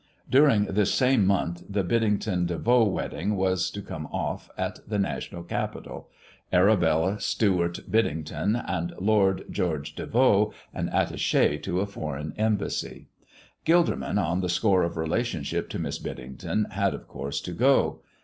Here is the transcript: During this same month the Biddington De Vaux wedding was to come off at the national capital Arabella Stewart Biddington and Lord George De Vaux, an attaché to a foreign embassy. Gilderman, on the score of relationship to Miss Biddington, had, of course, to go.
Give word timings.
During 0.27 0.63
this 0.65 0.91
same 0.91 1.27
month 1.27 1.61
the 1.69 1.83
Biddington 1.83 2.47
De 2.47 2.57
Vaux 2.57 2.89
wedding 2.91 3.35
was 3.35 3.69
to 3.69 3.83
come 3.83 4.07
off 4.07 4.49
at 4.57 4.79
the 4.89 4.97
national 4.97 5.43
capital 5.43 6.09
Arabella 6.51 7.19
Stewart 7.19 7.81
Biddington 7.87 8.55
and 8.67 8.95
Lord 8.99 9.43
George 9.51 9.93
De 9.93 10.07
Vaux, 10.07 10.55
an 10.73 10.89
attaché 10.89 11.61
to 11.61 11.81
a 11.81 11.85
foreign 11.85 12.33
embassy. 12.35 13.09
Gilderman, 13.63 14.17
on 14.17 14.41
the 14.41 14.49
score 14.49 14.81
of 14.81 14.97
relationship 14.97 15.69
to 15.69 15.77
Miss 15.77 15.99
Biddington, 15.99 16.71
had, 16.71 16.95
of 16.95 17.07
course, 17.07 17.39
to 17.41 17.51
go. 17.51 18.01